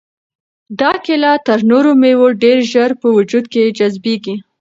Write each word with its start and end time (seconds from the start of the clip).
دا 0.79 0.91
کیله 1.05 1.31
تر 1.45 1.59
نورو 1.69 1.91
مېوو 2.01 2.27
ډېر 2.43 2.57
ژر 2.71 2.89
په 3.01 3.07
وجود 3.17 3.45
کې 3.53 3.63
جذبیږي. 3.77 4.35